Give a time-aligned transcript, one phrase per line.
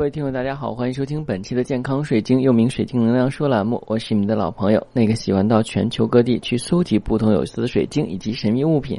[0.00, 3.84] 各位听众，大家好，欢迎收听本期的健康水晶，又名水晶能量说栏目。
[3.86, 8.98] 我是你们的老朋友，那个喜欢到全球各地去搜集不同有意思的水晶以及神秘物品，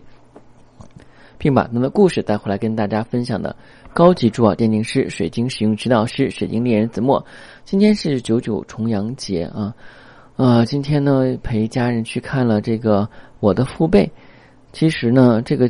[1.40, 3.56] 并把他们的故事带回来跟大家分享的
[3.96, 7.26] 高级珠宝鉴定师、水晶使用指导师、水晶猎人子墨。
[7.64, 9.74] 今天是九九重阳节啊，
[10.36, 13.10] 呃，今天呢陪家人去看了这个
[13.40, 14.08] 我的父辈。
[14.72, 15.68] 其实呢，这个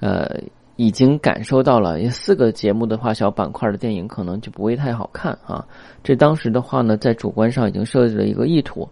[0.00, 0.28] 呃。
[0.76, 5.64] 已经感受到了，四个节目的话，小板块的电影可能就不会太好看啊。
[6.02, 8.88] 这当时的话呢，在主观上已经设置了一个意图。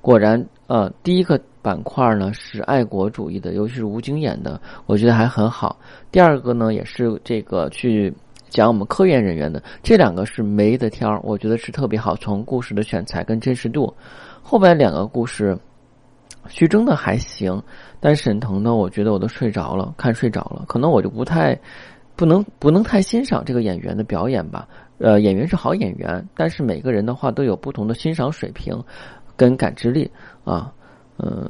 [0.00, 5.78] 果然，呃，第一个板块呢是爱国主义的，尤其是吴京演的，我觉得还很好。
[6.10, 8.12] 第二个呢，也是这个去
[8.50, 12.14] 讲我们科研人员的，这两个是没得挑，我觉得是特别好。
[12.16, 13.94] 从故事的选材跟真实度，
[14.42, 15.56] 后边两个故事。
[16.48, 17.62] 徐峥的还行，
[18.00, 21.58] 但沈腾呢，我觉得我都睡着了，看睡着了，可能我就不太，
[22.16, 24.68] 不能不能太欣赏这个演员的表演吧。
[24.98, 28.80] 呃，演员是好演员，但是每个人的话都有不同的欣赏水平，
[29.36, 30.10] 跟感知力
[30.44, 30.72] 啊，
[31.18, 31.48] 嗯，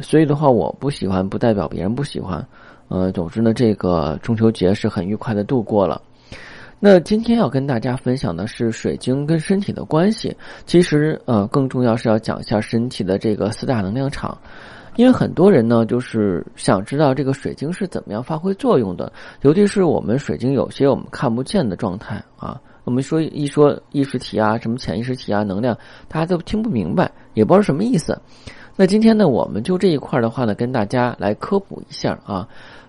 [0.00, 2.44] 所以的话我不喜欢，不代表别人不喜欢。
[2.88, 6.00] 呃，总之呢，这个中秋节是很愉快的度过了。
[6.78, 10.36] 那今天要跟大家分享的是水晶跟身体的关系。
[10.66, 14.36] 其实，呃，更重要是要讲一下身体的这个四大能量场，
[14.96, 19.10] 因为很多人呢，就是想知道这个水晶是怎么样发挥作用的。
[19.40, 25.74] 尤其是我们水晶有些我们看不见的状态啊，我们说一说意识体啊，什么潜意识体啊，能量，
[26.08, 28.20] 大家都听不明白，也不知道什么意思。
[28.76, 32.46] 那今天呢，我们就这一块的话呢，跟大家来科普一下啊，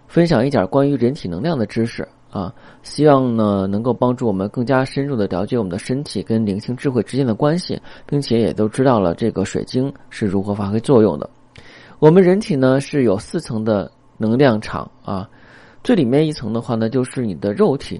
[0.08, 2.06] 分享一点关于人体能量的知识。
[2.30, 11.30] 啊，希望呢能够帮助我们更加深入的了解我们的身体跟灵性智慧之间的关系，并且也都知道了这个水晶是如何发挥作用的。
[12.00, 15.28] 我们人体呢是有四层的能量场啊，
[15.84, 18.00] 最里面一层的话呢就是你的肉体，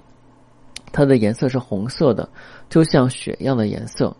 [0.92, 2.28] 它的颜色是红色的，
[2.68, 4.14] 就像血一样的颜色。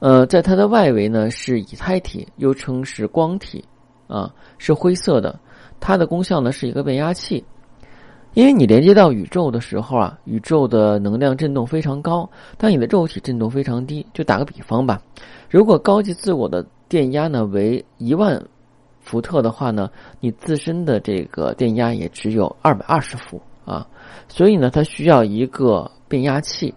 [0.00, 3.64] 呃，在它的外围呢是以太体，又称是光体，
[4.06, 5.38] 啊是灰色的，
[5.78, 7.44] 它的功效呢是一个变压器。
[8.38, 14.06] 因为你连接到宇宙的时候啊，宇宙的能量振动非常高，但你的肉体振动非常低。
[14.14, 15.02] 就打个比方吧，
[15.50, 18.40] 如果高级自我的电压呢为一万
[19.00, 19.90] 伏特的话呢，
[20.20, 23.84] 你自身的这个电压也只有二百二十伏啊。
[24.28, 26.72] 所以呢，它需要一个变压器，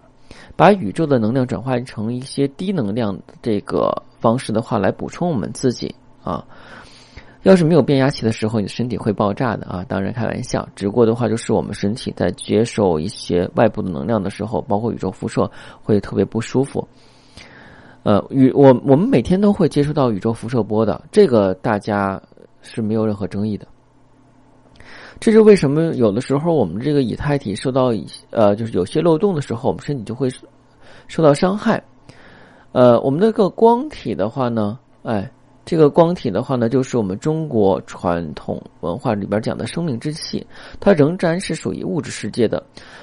[0.56, 5.94] 把宇宙的能量转换成一些低能量这个方式的话来补充我们自己
[6.24, 6.44] 啊。
[7.42, 9.84] 要是没有变压器的时候，你的身体会爆炸的啊！
[9.88, 15.50] 当然开玩笑，只不过的话就是我们身体在接受一些外部的能量的时候，包括宇宙辐射，
[15.82, 16.86] 会特别不舒服。
[18.04, 22.22] 呃，宇我我们每天都会接触到宇宙辐射波的，这个大家
[22.60, 23.66] 是没有任何争议的。
[25.18, 25.94] 这是为什么？
[25.94, 27.92] 有的时候我们这个以太体受到
[28.30, 30.28] 呃，就是有些漏洞的时候，我们身体就会
[31.08, 31.82] 受到伤害。
[32.70, 35.28] 呃，我们那个光体的话呢，哎。
[35.64, 40.44] 这个光体的话呢，就是我们中国传统文化里边讲的生命之气，
[40.80, 42.62] 它仍然是属于物质世界的。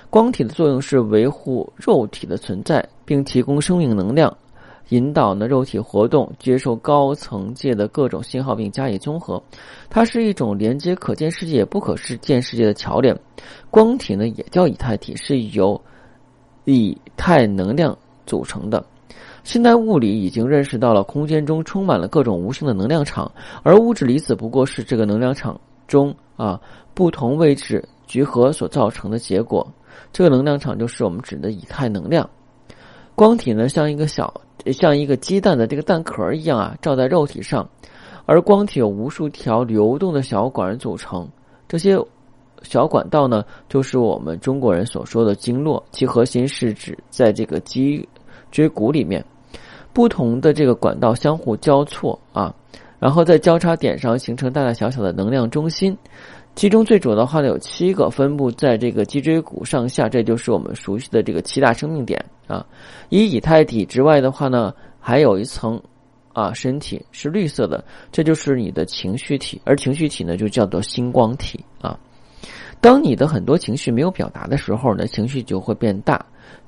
[0.10, 4.36] 光体的作用是维护肉体的存在，并提供生命能量，
[4.90, 9.42] 引导呢肉体活动，接受高层界的各种信号并加以综合。
[9.90, 13.18] 它是一种连接可见世界不可视见世界的桥梁。
[13.72, 15.80] 光体呢也叫以太体，是由
[16.66, 18.86] 以太能量组成的。
[19.50, 23.32] 现代物理已经认识到了空间中充满了各种无形的能量场，
[23.64, 26.62] 而物质离子不过是这个能量场中啊
[26.94, 29.68] 不同位置聚合所造成的结果。
[30.14, 32.30] 这个能量场就是我们指的以太能量。
[33.16, 34.32] 光体呢，像一个小
[34.72, 37.68] 像一个鸡蛋的这个蛋壳一样啊，罩在肉体上，
[38.28, 41.28] 而光体有无数条流动的小管组成。
[41.68, 41.98] 这些
[42.62, 48.08] 小管道呢，就是我们中国人所说的经络，其核心是指在这个脊
[48.52, 49.26] 椎骨里面。
[49.92, 52.54] 不同的这个管道相互交错啊，
[53.00, 55.98] 然后在交叉点上形成大大小小的能量中心，
[56.56, 62.66] 其中最主要的话呢有七个分布在这个脊椎骨上下，这就是我们熟悉的这个七大生命点啊。
[63.10, 65.82] 以以太体之外的话呢，还有一层
[66.34, 71.98] 啊身体是绿色的，这就是你的情绪体，而情绪体呢就叫做星光体啊。
[72.82, 76.18] 当你的很多情绪没有表达的时候呢，情绪就会变大；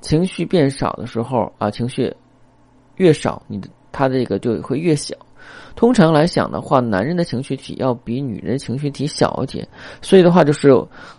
[0.00, 2.12] 情绪变少的时候啊，情绪。
[2.96, 5.14] 越少，你的他这个就会越小。
[5.74, 9.66] 通常来讲的话，男人的情绪体要比女人情绪体小一点。
[10.00, 10.70] 所以的话，就是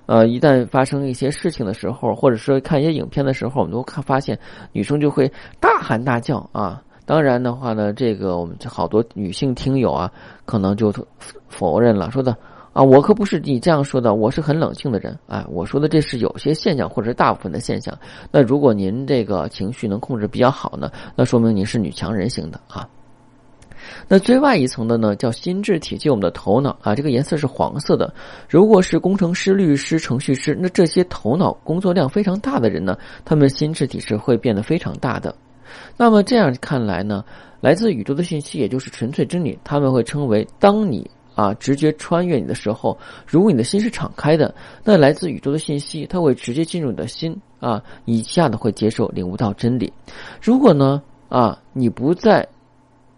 [0.06, 4.38] 呃，一旦发生一些事情的时候，或者说看一些影片的时候，我们都看发现
[4.72, 6.82] 女生就会大喊大叫啊。
[7.06, 10.10] 当然的话呢，这个我们好多女性听友啊，
[10.46, 10.94] 可能就
[11.50, 12.38] 否认了，说的
[12.74, 15.18] 啊，我可不是你这样说的，我是很冷静的人。
[15.28, 17.98] 哎，我说的这是有些现象，或者是大部分的现象。
[18.32, 22.88] 那如果您这个情绪能控制比较好呢，那说明您是女强人型的啊。
[24.08, 28.12] 那最外一层的呢，叫心智体，即我们的头脑啊，这个颜色是黄色的。
[28.50, 35.36] 如果是工程师、律师、程序师，那这些头脑工作量非常大的人呢，他们心智体是会变得非常大的。
[35.96, 37.24] 那么这样看来呢，
[37.62, 42.98] 来自宇宙的信息，也就是纯粹真理，他们会称为：当你啊直觉穿越你的时候，
[43.28, 44.54] 如果你的心是敞开的，
[44.84, 49.92] 那来自宇宙的信息，它会直接进入你的心啊，以下的会接受领悟到真理。
[50.42, 52.48] 如果呢啊你不在。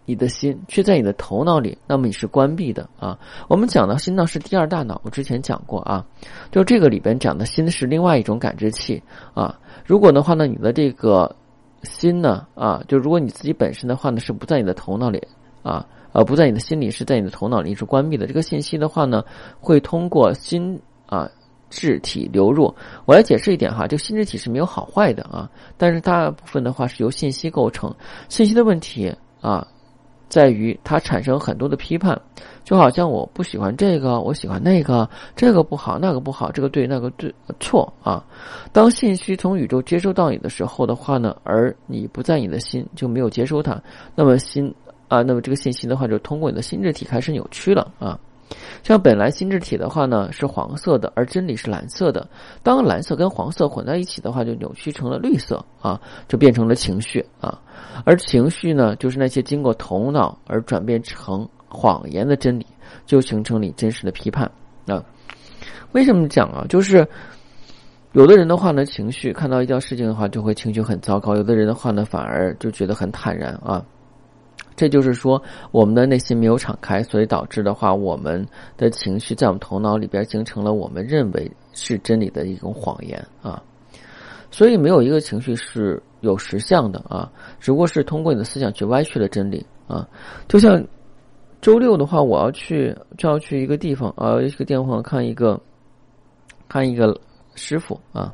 [0.08, 3.18] 你的心却在你的头脑里，那么你是关闭的啊。
[3.48, 6.06] 我们讲的心脏是第二大脑，我之前讲过啊。
[6.52, 9.02] 就这个里边讲的心是另外一种感知器
[9.34, 9.58] 啊。
[9.84, 11.34] 如果的话呢，你的这个
[11.82, 15.20] 心呢啊，就如果你自己本身的话呢是不在你的头脑里
[15.66, 18.26] 啊，呃不在你的心里，是在你的头脑里是关闭的。
[18.26, 19.24] 这个信息的话呢，
[19.60, 21.28] 会通过心啊
[21.68, 22.72] 智体流入。
[23.04, 27.92] 我来解释一点哈，这个心智体是没有好坏的啊，但是大部分的话是由信息构成，
[28.28, 29.66] 信息的问题啊。
[30.28, 32.20] 在于它产生很多的批判，
[32.64, 38.24] 就好像我不喜欢这个，我喜欢那个，这个不好，那个不好，这个对，那个对，错啊。
[38.72, 43.80] 当信息从宇宙接收到你的时候的话呢，而你不在你的心就没有接收它，
[44.16, 44.74] 那么心
[45.08, 48.18] 啊，那么这个信息的话就通过你的心智体开始扭曲了啊。
[48.84, 52.28] 像本来心智体的话呢是黄色的，而真理是蓝色的。
[52.62, 57.60] 当蓝色跟黄色混在一起的话，就扭曲成了绿色啊，就变成了情绪啊。
[58.04, 62.64] 而情绪呢，就是那些经过头脑而转变成谎言的真理，
[63.04, 64.48] 就形成你真实的批判
[64.86, 65.02] 啊。
[65.90, 66.64] 为什么讲啊？
[66.68, 67.04] 就是
[68.12, 73.84] 有的人的话呢，情绪看到一件事情的话，就会情绪很糟糕；有的人的话呢，反而就觉得很坦然啊。
[74.76, 78.46] 这就是说，我们的内心没有敞开，所以导致的话，我们
[78.76, 83.62] 的情绪在我们头脑里边形成了我们认为是真理的一种谎言啊。
[84.50, 90.06] 所以没有一个情绪是有实相的啊，只不过是通过你的思想去歪曲了真理啊。
[90.46, 90.82] 就像
[91.62, 95.58] 周六的话，我要去就要去一个地方啊，一个电话看一个
[96.68, 97.18] 看一个
[97.54, 98.32] 师傅啊。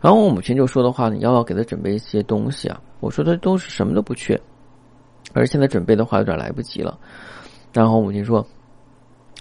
[0.00, 2.80] 然后我母亲就说的话，你要不要给他准备一些东西啊？
[3.00, 4.40] 我说他都是什么都不缺。
[5.36, 6.98] 而现在准备的话有点来不及了，
[7.72, 8.44] 然后母亲说：“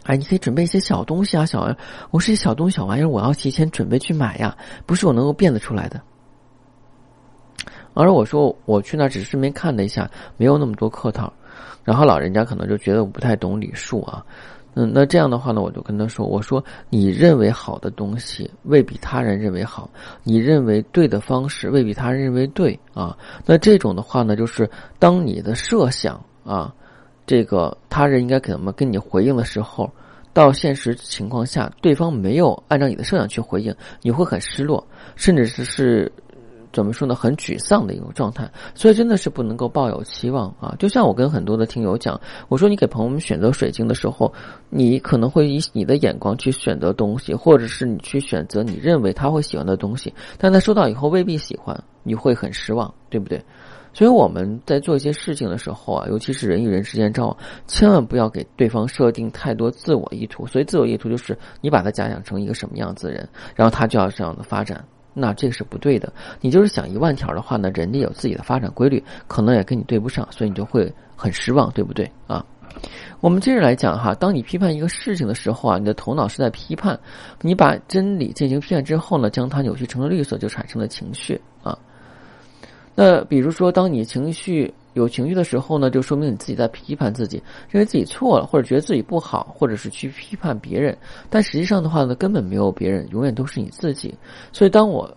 [0.03, 1.77] 哎，你可以准备一些小东西啊，小玩意儿
[2.11, 4.55] 我是一小东西小玩意儿，我要提前准备去买呀，
[4.85, 6.01] 不是我能够变得出来的。”
[7.95, 11.31] 而我说：“我去那只是顺便看了一下，没有那么多客套。”
[11.85, 14.25] 然后老人家可能就觉得我不太懂礼数啊。
[14.77, 19.89] 嗯，那这样的话呢，我就跟他说：“我说你认为好的东西未必他人认为好，
[20.23, 23.17] 你认为对的方式未必他人认为对啊。
[23.45, 24.69] 那这种的话呢，就是
[24.99, 26.73] 当你的设想啊，
[27.25, 29.89] 这个他人应该怎么跟你回应的时候，
[30.33, 34.85] 到现实情况下，对方没有按照你的设想去回应，你会很失落，
[35.15, 36.11] 甚至是是。”
[36.75, 37.15] 怎么说呢？
[37.15, 40.75] 很沮丧的一种状态，所以真的是不能够抱有期望啊！
[40.77, 42.19] 就像我跟很多的听友讲，
[42.49, 44.31] 我说你给朋友们选择水晶的时候，
[44.69, 53.41] 你可能会以你的眼光去选择东西，或者是你去选择你认为他会喜欢的东西，但他收到以后未必喜欢，你会很失望，对不对？
[53.93, 57.37] 所以我们在做一些事情的时候啊，尤其是人与人之间交往，
[57.67, 60.45] 千万不要给对方设定太多自我意图。
[60.45, 64.83] 所以自我意图就是你把他假想成一个什么样子的人，然后他就要这样的发展。
[65.15, 66.13] 那这个是不对的。
[66.41, 72.45] 你就是想一万条的话呢，人家有自己的发展规律，可能也跟你对不上，所以你就会很失望，对不对啊？
[73.21, 76.99] 我们接着来讲哈，当你批判一个事情的时候啊，你的头脑是在批判，
[77.41, 81.75] 你把真理进行批判之后呢，将它扭曲成了绿色，就产生了情绪啊。
[82.93, 84.71] 那比如说，当你情绪。
[84.95, 90.97] 有情绪的时候呢，就说明你自己在批判自己，认为自己错了，或者觉得自己不好，或者是去批判别人。
[91.29, 94.15] 但实际上的话呢，根本没有别人，永远都是你自己。
[94.53, 95.07] 所以当我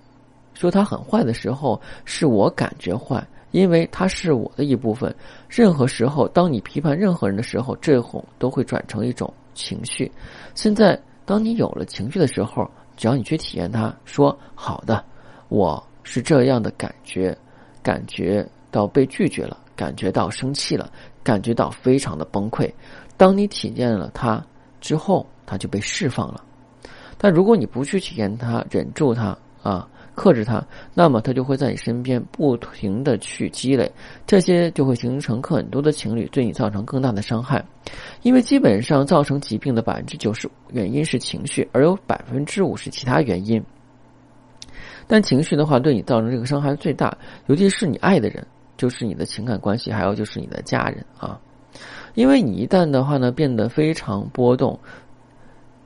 [0.52, 5.14] 说他很坏的时候，是我感觉坏，因为他是我的一部分。
[5.48, 10.10] 任何时候，当你批判任何人的时候，这种都会转成一种情绪。
[10.54, 15.04] 现在，当你有了情绪的时候，只要你去体验它，说好的，
[15.48, 17.36] 我是这样的感觉，
[17.80, 19.56] 感觉到被拒绝了。
[19.78, 20.90] 感觉到生气了，
[21.22, 22.68] 感觉到非常的崩溃。
[23.16, 24.44] 当你体验了它
[24.80, 26.42] 之后，它就被释放了。
[27.16, 30.60] 但如果你不去体验它，忍住它啊，克制它，
[30.94, 33.88] 那么它就会在你身边不停的去积累，
[34.26, 37.64] 这些就会形成很多的情侣，对你造成更大的伤害。
[38.22, 43.62] 因为基本上造成疾病的百分之九十原因是情绪，而有百分之五是其他原因。
[45.06, 47.16] 但情绪的话，对你造成这个伤害最大，
[47.46, 48.44] 尤其是你爱的人。
[48.78, 51.38] 就是你的情感关系，还有就是你的家人啊，
[52.14, 54.78] 因为你一旦的话呢变得非常波动，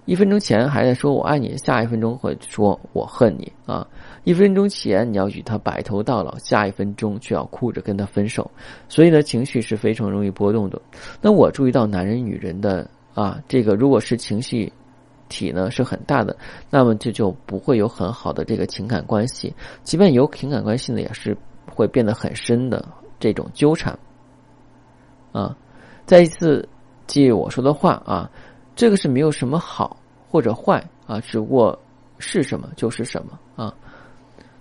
[0.05, 3.87] 一分钟前还在说我爱你，下一分钟会说我恨你啊！
[4.25, 8.49] 一分钟前你要与他白头到老，下一分钟却要哭着跟他分手，
[8.89, 10.81] 所以呢，情绪是非常容易波动的。
[11.21, 14.73] 那我注意到男人、女人的啊，这个如果是情绪
[15.29, 16.37] 体呢是很大的，
[16.69, 21.37] 那么这就不会有很好的这个情感关系，即便有情感关系呢，也是
[21.71, 22.85] 会变得很深的
[23.21, 23.99] 这种纠缠。
[25.33, 25.57] 啊，
[26.07, 26.69] 再一次
[27.07, 28.31] 记我说的话啊。
[28.75, 29.95] 这个是没有什么好
[30.31, 31.79] 或者坏啊，只不过
[32.19, 33.73] 是什么就是什么啊。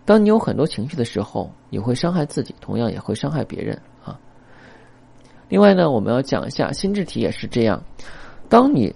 [0.04, 4.20] 当你有很多情绪的时候，你会伤害自己，同样也会伤害别人啊。
[5.48, 7.82] 另外呢，我们要讲一下心智体也是这样。
[8.50, 8.94] 当你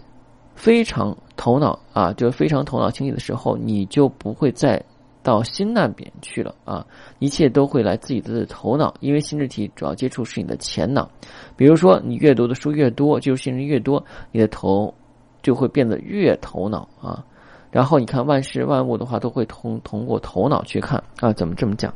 [0.53, 4.83] 非常头脑啊，就是非常头脑清晰的时候，你就不会再
[5.25, 6.85] 到心那边去了啊。
[7.19, 11.09] 一切都会来自己的头脑，因为心智体主要接触是你的前脑。
[11.57, 14.93] 比如说，你阅读的书越多，接触信息越多，你的头。
[15.43, 17.23] 就会变得越头脑啊，
[17.69, 21.31] 然后你看万事万物的话，都会通通过头脑去看啊。
[21.33, 21.93] 怎么这么讲？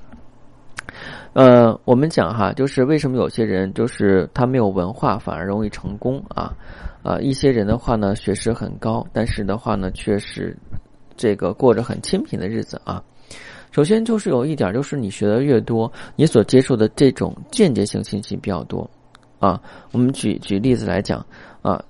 [1.34, 6.56] 呃，我们讲哈，就是为什么有些人就是他没有文化反而容易成功啊？
[7.02, 10.56] 啊，一些人的话呢，学识很高，但是的话呢，却是
[11.18, 13.04] 这个过着很清贫的日子啊。
[13.72, 18.90] 首先就是有一点，就是你学的越多，你所接受的这种间接性信息比较多
[19.40, 19.62] 啊。
[19.92, 21.26] 我们举举例子来讲
[21.62, 21.84] 啊。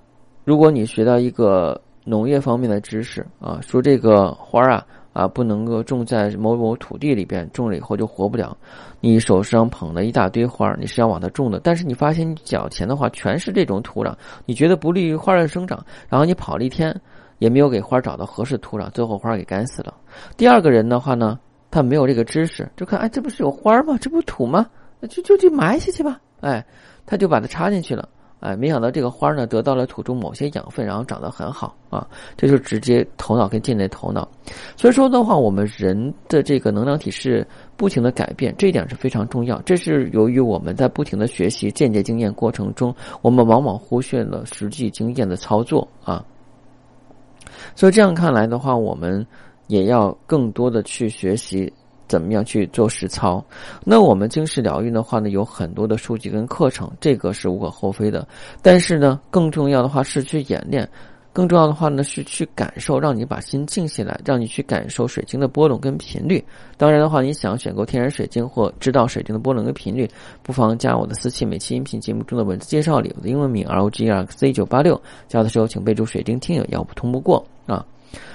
[0.46, 4.84] 如果你学到一个农业方面的知识啊，说这个花啊
[5.14, 8.58] 啊不能够种在某某土地里边，种了以后就活不了。
[9.00, 14.16] 你手上捧了一大堆花，你是要往它种的，但是你发现你脚前的话全是这种土壤，
[14.48, 17.00] 你觉得不利于花的生长，然后你跑了一天
[17.38, 19.94] 也没有给花找到合适土壤，最后花给干死了。
[20.36, 21.38] 第二个人的话呢，
[21.72, 23.98] 他没有这个知识，就看哎这不是有花吗？
[24.00, 24.68] 这不土吗？
[25.00, 26.66] 那就就去埋下去吧，哎，
[27.06, 28.08] 他就把它插进去了。
[28.42, 32.08] 哎，没想到这个花呢得到了土中某些养分，然后长得很好啊！
[32.38, 34.26] 这就直接头脑跟间接头脑，
[34.78, 37.46] 所以说的话，我们人的这个能量体是
[37.76, 39.62] 不停的改变，这一点是非常重要。
[39.64, 46.24] 这是由于我们在不停的学习间接经验过程中，我们往往忽略了实际经验的操作啊。
[47.76, 49.26] 所以这样看来的话，我们
[49.70, 51.72] 也要更多的去学习。
[52.10, 53.40] 怎么样去做实操？
[53.86, 58.28] 那我们经世疗愈的话呢，有很多的书籍跟课程，这个是无可厚非的。
[58.64, 60.90] 但是呢，更重要的话是去演练，
[61.32, 66.44] 更重要的话呢是去感受，让你把心静下来，让你去感受水晶的波动跟频率。
[66.78, 70.10] 当然的话，你想选购天然水晶或知道水晶的波动跟频率，
[70.42, 77.86] 不妨加我的私信，每期音频节目中的文字介绍里，我的英文名 R O G R X C 九八六，加的时候请备注水晶听友，要不通不过啊。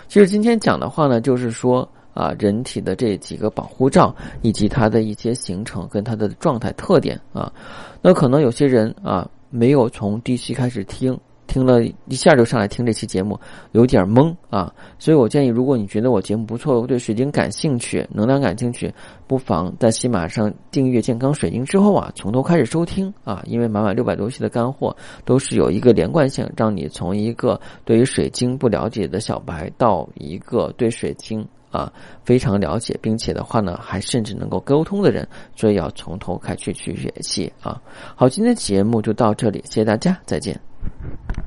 [0.08, 1.88] 其实今天讲的话呢，就是说。
[2.14, 7.52] 啊，人体的这几个保护罩以及它的一些形成跟它的状态特点啊，
[8.00, 13.38] 那可能有些人啊没有从第一期开始听，听了一下就上来听这期节目，
[13.72, 18.92] 有点懵啊，所以我建议，如果你觉得我节目不错，对水晶感兴趣，能量感兴趣，
[19.26, 31.46] 不妨在喜马上订阅健康水晶之后啊，从头开始收听啊，因为满满六百多期的干货都是有一个连贯性，让你从一个对于水晶不了解的小白到一个对水晶。
[31.70, 31.92] 啊，
[32.24, 37.82] 非常了解，并且的话呢，还甚至能够沟通的人，所以要从头开始去学习啊。
[38.14, 40.73] 好，今天节目就到这里，谢谢大家，再见。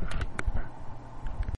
[0.02, 0.07] あ!